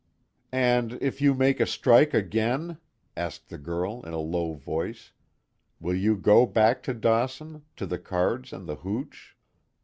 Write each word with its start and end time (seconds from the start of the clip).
"And, 0.55 0.93
if 0.93 1.21
you 1.21 1.35
make 1.35 1.59
a 1.59 1.67
strike 1.67 2.11
again," 2.11 2.79
asked 3.15 3.49
the 3.49 3.59
girl 3.59 4.01
in 4.01 4.13
a 4.13 4.17
low 4.19 4.53
voice, 4.55 5.11
"Will 5.79 5.93
you 5.93 6.15
go 6.17 6.47
back 6.47 6.81
to 6.89 6.95
Dawson 6.95 7.65
to 7.75 7.85
the 7.85 7.99
cards 7.99 8.51
and 8.51 8.67
the 8.67 8.77
hooch?" 8.77 9.37